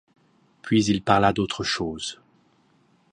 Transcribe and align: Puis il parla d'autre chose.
Puis 0.63 0.83
il 0.85 1.03
parla 1.03 1.31
d'autre 1.31 1.63
chose. 1.63 2.19